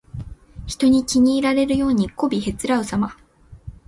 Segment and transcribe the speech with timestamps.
[0.65, 3.15] 人に気に入られるようにこびへつらうさま。